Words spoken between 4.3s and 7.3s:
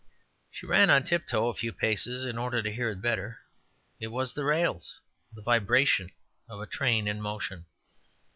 in the rails the vibration of a train in